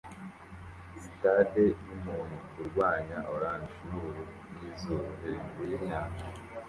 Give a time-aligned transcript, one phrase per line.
[1.03, 6.25] Sitade yumuntu urwanya orange nubururu bwizuba hejuru yinyanja